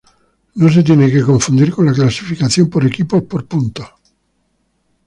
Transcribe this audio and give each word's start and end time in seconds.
No 0.55 0.67
se 0.67 0.81
tiene 0.81 1.11
que 1.11 1.21
confundir 1.21 1.71
con 1.75 1.85
la 1.85 1.93
clasificación 1.93 2.71
por 2.71 2.83
equipos 2.83 3.21
por 3.21 3.45
puntos. 3.47 3.87